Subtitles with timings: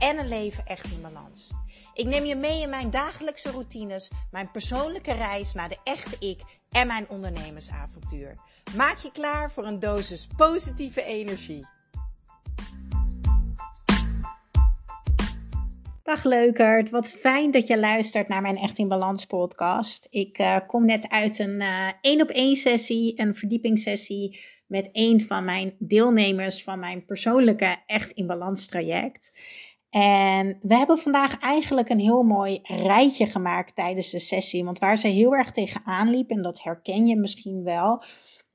[0.00, 1.50] en een leven echt in balans.
[1.94, 6.40] Ik neem je mee in mijn dagelijkse routines, mijn persoonlijke reis naar de echte ik
[6.70, 8.34] en mijn ondernemersavontuur.
[8.76, 11.66] Maak je klaar voor een dosis positieve energie.
[16.02, 20.06] Dag leukert, wat fijn dat je luistert naar mijn Echt in Balans podcast.
[20.10, 21.62] Ik uh, kom net uit een
[22.00, 28.12] één op één sessie, een verdiepingssessie met een van mijn deelnemers van mijn persoonlijke Echt
[28.12, 29.32] in Balans traject.
[29.90, 34.64] En we hebben vandaag eigenlijk een heel mooi rijtje gemaakt tijdens de sessie.
[34.64, 38.02] Want waar ze heel erg tegenaan liep, en dat herken je misschien wel,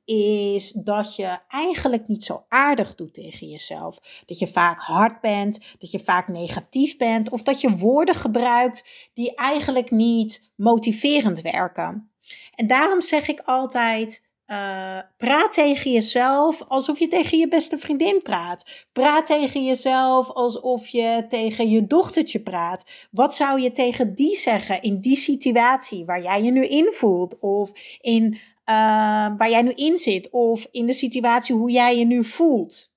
[0.05, 3.99] is dat je eigenlijk niet zo aardig doet tegen jezelf.
[4.25, 9.09] Dat je vaak hard bent, dat je vaak negatief bent, of dat je woorden gebruikt
[9.13, 12.11] die eigenlijk niet motiverend werken.
[12.55, 18.21] En daarom zeg ik altijd: uh, praat tegen jezelf alsof je tegen je beste vriendin
[18.21, 18.85] praat.
[18.93, 22.85] Praat tegen jezelf alsof je tegen je dochtertje praat.
[23.11, 27.39] Wat zou je tegen die zeggen in die situatie waar jij je nu in voelt?
[27.39, 27.71] Of
[28.01, 28.37] in uh,
[29.37, 30.29] waar jij nu in zit?
[30.29, 32.93] Of in de situatie hoe jij je nu voelt?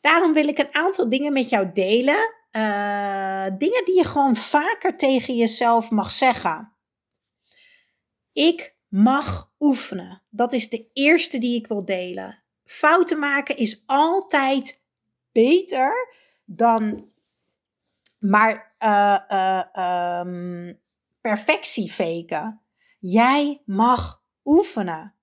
[0.00, 2.34] Daarom wil ik een aantal dingen met jou delen.
[2.52, 6.72] Uh, dingen die je gewoon vaker tegen jezelf mag zeggen.
[8.32, 10.22] Ik mag oefenen.
[10.30, 12.42] Dat is de eerste die ik wil delen.
[12.64, 14.80] Fouten maken is altijd
[15.32, 17.10] beter dan
[18.18, 20.80] maar uh, uh, um,
[21.20, 22.60] perfectie faken.
[22.98, 25.14] Jij mag oefenen.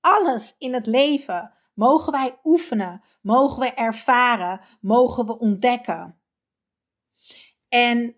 [0.00, 6.20] Alles in het leven mogen wij oefenen, mogen we ervaren, mogen we ontdekken.
[7.68, 8.14] En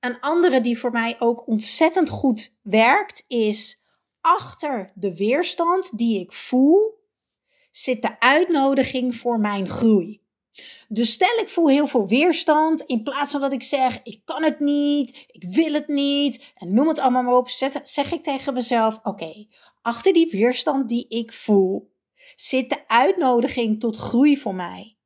[0.00, 3.79] een andere die voor mij ook ontzettend goed werkt is
[4.20, 6.98] achter de weerstand die ik voel
[7.70, 10.20] zit de uitnodiging voor mijn groei.
[10.88, 14.42] Dus stel ik voel heel veel weerstand, in plaats van dat ik zeg: ik kan
[14.42, 17.48] het niet, ik wil het niet, en noem het allemaal maar op,
[17.82, 19.46] zeg ik tegen mezelf: oké,
[19.82, 21.90] achter die weerstand die ik voel
[22.34, 24.96] zit de uitnodiging tot groei voor mij.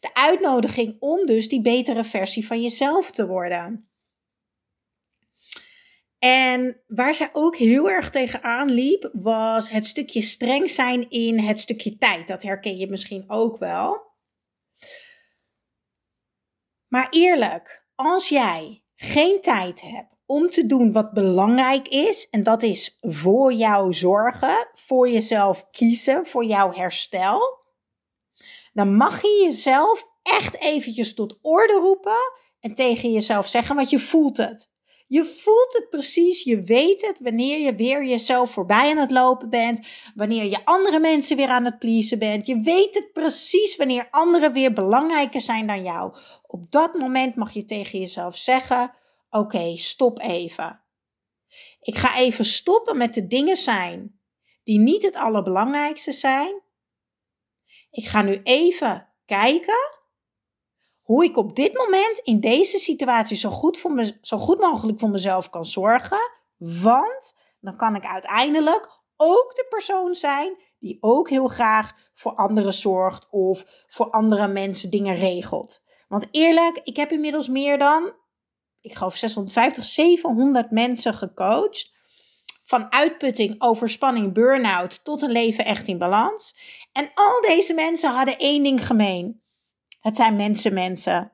[0.00, 3.89] De uitnodiging om dus die betere versie van jezelf te worden.
[6.20, 11.58] En waar zij ook heel erg tegenaan liep, was het stukje streng zijn in het
[11.58, 12.28] stukje tijd.
[12.28, 14.08] Dat herken je misschien ook wel.
[16.88, 22.62] Maar eerlijk, als jij geen tijd hebt om te doen wat belangrijk is, en dat
[22.62, 27.58] is voor jou zorgen, voor jezelf kiezen, voor jouw herstel,
[28.72, 33.98] dan mag je jezelf echt eventjes tot orde roepen en tegen jezelf zeggen, want je
[33.98, 34.70] voelt het.
[35.10, 39.50] Je voelt het precies, je weet het wanneer je weer jezelf voorbij aan het lopen
[39.50, 42.46] bent, wanneer je andere mensen weer aan het pleasen bent.
[42.46, 46.16] Je weet het precies wanneer anderen weer belangrijker zijn dan jou.
[46.46, 48.94] Op dat moment mag je tegen jezelf zeggen:
[49.30, 50.80] Oké, stop even.
[51.80, 54.20] Ik ga even stoppen met de dingen zijn
[54.64, 56.62] die niet het allerbelangrijkste zijn.
[57.90, 59.99] Ik ga nu even kijken
[61.10, 64.98] hoe ik op dit moment in deze situatie zo goed, voor me, zo goed mogelijk
[64.98, 66.18] voor mezelf kan zorgen.
[66.56, 72.72] Want dan kan ik uiteindelijk ook de persoon zijn die ook heel graag voor anderen
[72.72, 75.82] zorgt of voor andere mensen dingen regelt.
[76.08, 78.12] Want eerlijk, ik heb inmiddels meer dan,
[78.80, 81.92] ik geloof 650, 700 mensen gecoacht.
[82.64, 86.54] Van uitputting, overspanning, burn-out tot een leven echt in balans.
[86.92, 89.39] En al deze mensen hadden één ding gemeen.
[90.00, 91.32] Het zijn mensen, mensen.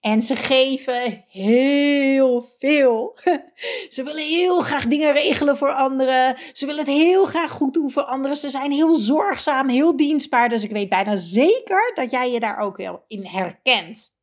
[0.00, 3.18] En ze geven heel veel.
[3.88, 6.36] Ze willen heel graag dingen regelen voor anderen.
[6.52, 8.36] Ze willen het heel graag goed doen voor anderen.
[8.36, 10.48] Ze zijn heel zorgzaam, heel dienstbaar.
[10.48, 14.14] Dus ik weet bijna zeker dat jij je daar ook wel in herkent.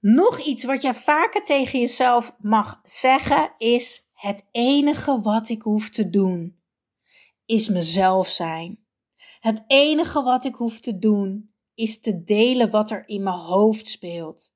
[0.00, 5.90] Nog iets wat je vaker tegen jezelf mag zeggen is: het enige wat ik hoef
[5.90, 6.58] te doen
[7.46, 8.78] is mezelf zijn.
[9.40, 11.49] Het enige wat ik hoef te doen
[11.80, 14.52] is te delen wat er in mijn hoofd speelt.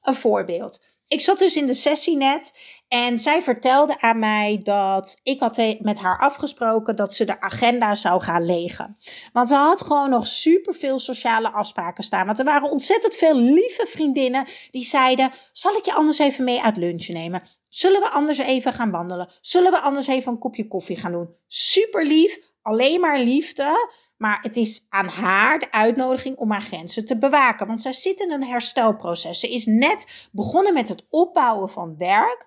[0.00, 0.80] Een voorbeeld.
[1.12, 2.58] Ik zat dus in de sessie net
[2.88, 7.94] en zij vertelde aan mij dat ik had met haar afgesproken dat ze de agenda
[7.94, 8.96] zou gaan legen.
[9.32, 12.26] Want ze had gewoon nog superveel sociale afspraken staan.
[12.26, 16.62] Want er waren ontzettend veel lieve vriendinnen die zeiden: Zal ik je anders even mee
[16.62, 17.42] uit lunch nemen?
[17.68, 19.32] Zullen we anders even gaan wandelen?
[19.40, 21.34] Zullen we anders even een kopje koffie gaan doen?
[21.46, 23.88] Super lief, alleen maar liefde.
[24.22, 27.66] Maar het is aan haar de uitnodiging om haar grenzen te bewaken.
[27.66, 29.40] Want zij zit in een herstelproces.
[29.40, 32.46] Ze is net begonnen met het opbouwen van werk.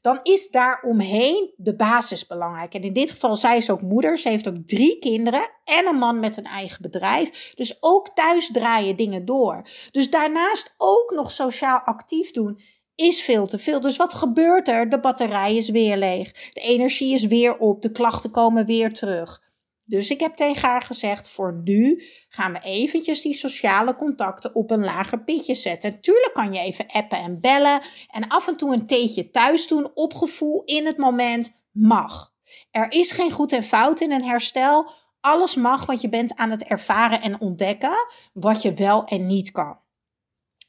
[0.00, 2.74] Dan is daaromheen de basis belangrijk.
[2.74, 4.18] En in dit geval, zij is ook moeder.
[4.18, 7.52] Ze heeft ook drie kinderen en een man met een eigen bedrijf.
[7.54, 9.68] Dus ook thuis draaien dingen door.
[9.90, 12.60] Dus daarnaast ook nog sociaal actief doen
[12.94, 13.80] is veel te veel.
[13.80, 14.88] Dus wat gebeurt er?
[14.88, 16.32] De batterij is weer leeg.
[16.52, 17.82] De energie is weer op.
[17.82, 19.48] De klachten komen weer terug.
[19.90, 24.70] Dus ik heb tegen haar gezegd: voor nu gaan we eventjes die sociale contacten op
[24.70, 26.00] een lager pitje zetten.
[26.00, 29.90] Tuurlijk kan je even appen en bellen en af en toe een theetje thuis doen
[29.94, 32.32] op gevoel in het moment mag.
[32.70, 34.90] Er is geen goed en fout in een herstel.
[35.20, 39.50] Alles mag, want je bent aan het ervaren en ontdekken wat je wel en niet
[39.50, 39.78] kan.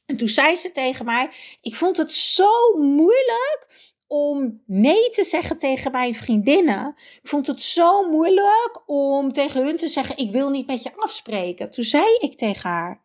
[0.05, 1.29] En toen zei ze tegen mij:
[1.61, 6.95] Ik vond het zo moeilijk om nee te zeggen tegen mijn vriendinnen.
[7.21, 10.91] Ik vond het zo moeilijk om tegen hun te zeggen: Ik wil niet met je
[10.95, 11.71] afspreken.
[11.71, 13.03] Toen zei ik tegen haar: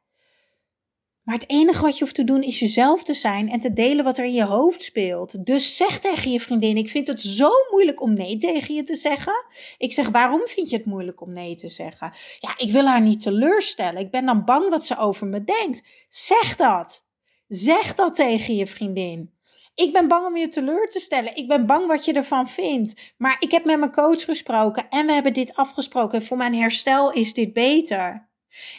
[1.22, 4.04] Maar het enige wat je hoeft te doen is jezelf te zijn en te delen
[4.04, 5.46] wat er in je hoofd speelt.
[5.46, 8.96] Dus zeg tegen je vriendin: Ik vind het zo moeilijk om nee tegen je te
[8.96, 9.44] zeggen.
[9.78, 12.12] Ik zeg: Waarom vind je het moeilijk om nee te zeggen?
[12.38, 14.00] Ja, ik wil haar niet teleurstellen.
[14.02, 15.82] Ik ben dan bang wat ze over me denkt.
[16.08, 17.06] Zeg dat.
[17.48, 19.35] Zeg dat tegen je vriendin.
[19.76, 21.36] Ik ben bang om je teleur te stellen.
[21.36, 23.00] Ik ben bang wat je ervan vindt.
[23.16, 26.22] Maar ik heb met mijn coach gesproken en we hebben dit afgesproken.
[26.22, 28.28] Voor mijn herstel is dit beter.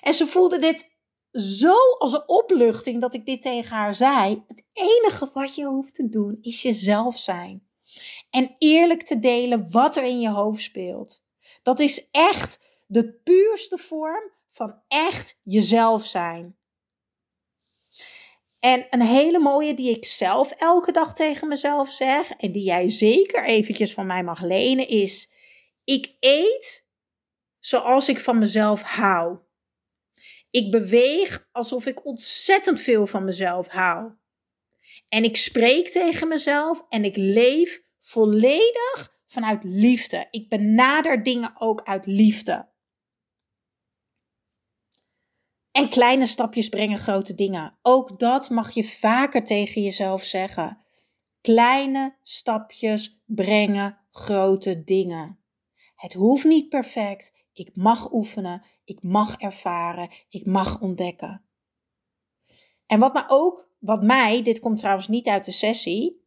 [0.02, 0.90] En ze voelde dit
[1.32, 4.44] zo als een opluchting dat ik dit tegen haar zei.
[4.48, 7.68] Het enige wat je hoeft te doen is jezelf zijn.
[8.30, 11.24] En eerlijk te delen wat er in je hoofd speelt.
[11.64, 16.57] Dat is echt de puurste vorm van echt jezelf zijn.
[18.60, 22.90] En een hele mooie die ik zelf elke dag tegen mezelf zeg en die jij
[22.90, 25.32] zeker eventjes van mij mag lenen is:
[25.84, 26.86] ik eet
[27.60, 29.38] zoals ik van mezelf hou.
[30.52, 34.12] Ik beweeg alsof ik ontzettend veel van mezelf hou.
[35.10, 40.28] En ik spreek tegen mezelf en ik leef volledig vanuit liefde.
[40.32, 42.68] Ik benader dingen ook uit liefde.
[45.78, 47.78] En kleine stapjes brengen grote dingen.
[47.82, 50.78] Ook dat mag je vaker tegen jezelf zeggen.
[51.42, 55.40] Kleine stapjes brengen grote dingen.
[55.96, 57.46] Het hoeft niet perfect.
[57.54, 58.66] Ik mag oefenen.
[58.84, 60.10] Ik mag ervaren.
[60.30, 61.46] Ik mag ontdekken.
[62.86, 66.26] En wat, me ook, wat mij, dit komt trouwens niet uit de sessie,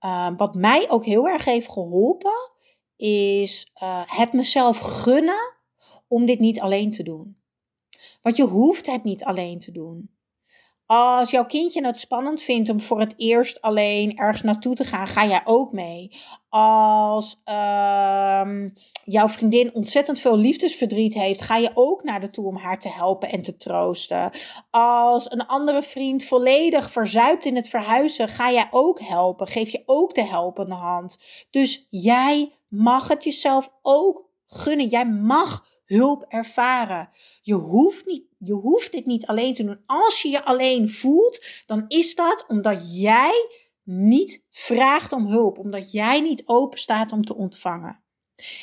[0.00, 2.50] uh, wat mij ook heel erg heeft geholpen,
[2.96, 5.54] is uh, het mezelf gunnen
[6.08, 7.39] om dit niet alleen te doen.
[8.22, 10.10] Want je hoeft het niet alleen te doen.
[10.92, 15.06] Als jouw kindje het spannend vindt om voor het eerst alleen ergens naartoe te gaan,
[15.06, 16.20] ga jij ook mee.
[16.48, 18.50] Als uh,
[19.04, 22.88] jouw vriendin ontzettend veel liefdesverdriet heeft, ga je ook naar de toe om haar te
[22.88, 24.30] helpen en te troosten.
[24.70, 29.46] Als een andere vriend volledig verzuipt in het verhuizen, ga jij ook helpen.
[29.46, 31.18] Geef je ook de helpende hand.
[31.50, 34.88] Dus jij mag het jezelf ook gunnen.
[34.88, 37.10] Jij mag hulp ervaren.
[37.40, 39.82] Je hoeft, niet, je hoeft dit niet alleen te doen.
[39.86, 43.48] Als je je alleen voelt, dan is dat omdat jij
[43.82, 48.00] niet vraagt om hulp, omdat jij niet open staat om te ontvangen.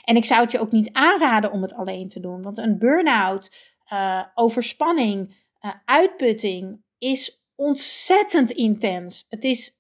[0.04, 2.78] En ik zou het je ook niet aanraden om het alleen te doen, want een
[2.78, 3.52] burn-out,
[3.94, 9.26] uh, overspanning, uh, uitputting is ontzettend intens.
[9.30, 9.78] Het is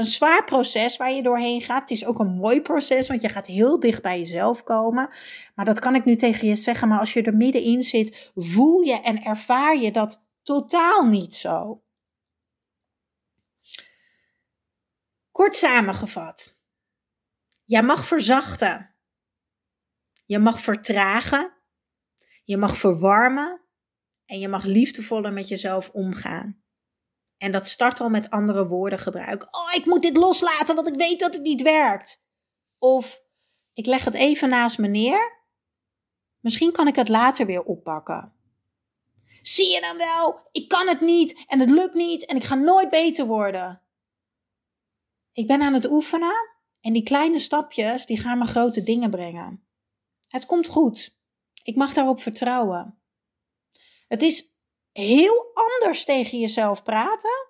[0.00, 1.80] een zwaar proces waar je doorheen gaat.
[1.80, 5.10] Het is ook een mooi proces, want je gaat heel dicht bij jezelf komen.
[5.54, 6.88] Maar dat kan ik nu tegen je zeggen.
[6.88, 11.82] Maar als je er middenin zit, voel je en ervaar je dat totaal niet zo.
[15.30, 16.58] Kort samengevat.
[17.64, 18.94] Jij mag verzachten.
[20.24, 21.52] Je mag vertragen.
[22.44, 23.60] Je mag verwarmen.
[24.26, 26.59] En je mag liefdevoller met jezelf omgaan.
[27.40, 29.48] En dat start al met andere woorden gebruiken.
[29.54, 32.22] Oh, ik moet dit loslaten, want ik weet dat het niet werkt.
[32.78, 33.22] Of
[33.72, 35.38] ik leg het even naast me neer.
[36.40, 38.32] Misschien kan ik het later weer oppakken.
[39.42, 40.48] Zie je dan wel?
[40.52, 43.82] Ik kan het niet en het lukt niet en ik ga nooit beter worden.
[45.32, 49.66] Ik ben aan het oefenen en die kleine stapjes die gaan me grote dingen brengen.
[50.28, 51.18] Het komt goed.
[51.62, 53.00] Ik mag daarop vertrouwen.
[54.08, 54.52] Het is
[54.92, 57.48] heel anders tegen jezelf praten.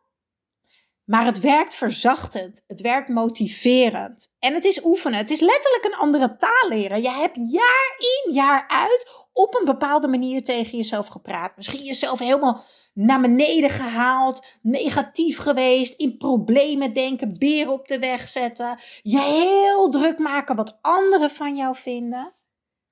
[1.04, 2.64] Maar het werkt verzachtend.
[2.66, 4.32] Het werkt motiverend.
[4.38, 5.18] En het is oefenen.
[5.18, 7.02] Het is letterlijk een andere taal leren.
[7.02, 11.56] Je hebt jaar in, jaar uit op een bepaalde manier tegen jezelf gepraat.
[11.56, 18.28] Misschien jezelf helemaal naar beneden gehaald, negatief geweest, in problemen denken, beren op de weg
[18.28, 22.34] zetten, je heel druk maken wat anderen van jou vinden.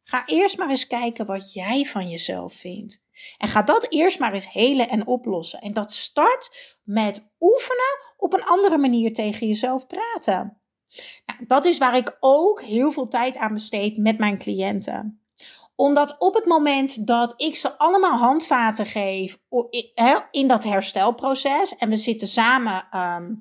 [0.03, 3.03] Ga eerst maar eens kijken wat jij van jezelf vindt.
[3.39, 5.61] En ga dat eerst maar eens helen en oplossen.
[5.61, 10.61] En dat start met oefenen op een andere manier tegen jezelf praten.
[11.27, 15.23] Nou, dat is waar ik ook heel veel tijd aan besteed met mijn cliënten
[15.81, 19.39] omdat op het moment dat ik ze allemaal handvaten geef
[20.31, 23.35] in dat herstelproces en we zitten samen ehm,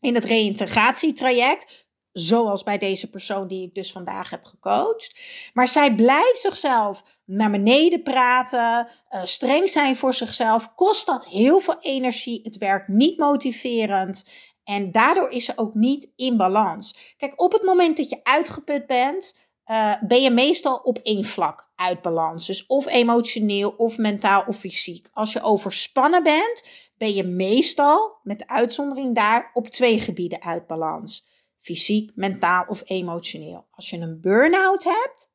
[0.00, 1.85] in het reïntegratietraject,
[2.18, 5.16] zoals bij deze persoon die ik dus vandaag heb gecoacht,
[5.52, 11.60] maar zij blijft zichzelf naar beneden praten, uh, streng zijn voor zichzelf, kost dat heel
[11.60, 12.40] veel energie.
[12.42, 14.24] Het werkt niet motiverend.
[14.64, 17.14] En daardoor is ze ook niet in balans.
[17.16, 19.34] Kijk, op het moment dat je uitgeput bent,
[19.66, 22.46] uh, ben je meestal op één vlak uit balans.
[22.46, 25.08] Dus of emotioneel, of mentaal, of fysiek.
[25.12, 26.68] Als je overspannen bent,
[26.98, 31.24] ben je meestal, met de uitzondering daar, op twee gebieden uit balans.
[31.66, 33.66] Fysiek, mentaal of emotioneel.
[33.70, 35.30] Als je een burn-out hebt,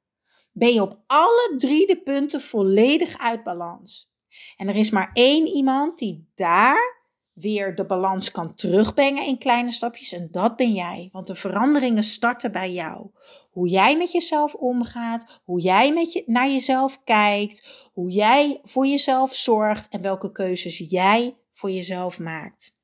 [0.52, 4.12] ben je op alle drie de punten volledig uit balans.
[4.58, 9.72] En er is maar één iemand die daar weer de balans kan terugbrengen in kleine
[9.72, 10.12] stapjes.
[10.12, 11.10] En dat ben jij.
[11.12, 13.10] Want de veranderingen starten bij jou.
[13.50, 18.86] Hoe jij met jezelf omgaat, hoe jij met je, naar jezelf kijkt, hoe jij voor
[18.86, 22.76] jezelf zorgt en welke keuzes jij voor jezelf maakt.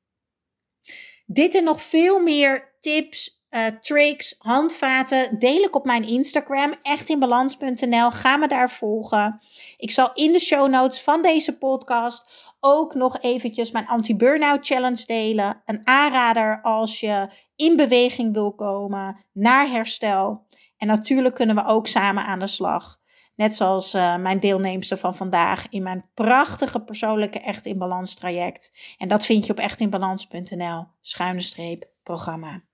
[1.25, 8.11] Dit en nog veel meer tips, uh, tricks, handvaten deel ik op mijn Instagram, echtinbalans.nl.
[8.11, 9.41] Ga me daar volgen.
[9.77, 15.05] Ik zal in de show notes van deze podcast ook nog eventjes mijn anti-burnout challenge
[15.05, 15.61] delen.
[15.65, 20.45] Een aanrader als je in beweging wil komen naar herstel.
[20.77, 22.97] En natuurlijk kunnen we ook samen aan de slag.
[23.35, 28.71] Net zoals uh, mijn deelnemster van vandaag in mijn prachtige persoonlijke Echt in Balans traject.
[28.97, 32.66] En dat vind je op echtinbalans.nl schuine streep programma.